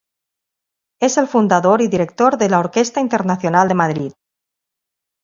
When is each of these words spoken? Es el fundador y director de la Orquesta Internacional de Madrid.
Es 0.99 1.17
el 1.19 1.27
fundador 1.27 1.79
y 1.83 1.87
director 1.87 2.39
de 2.39 2.49
la 2.49 2.57
Orquesta 2.57 3.01
Internacional 3.01 3.67
de 3.67 3.75
Madrid. 3.75 4.13